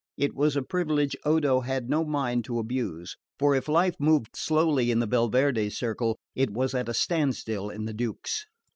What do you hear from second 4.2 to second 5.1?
slowly in the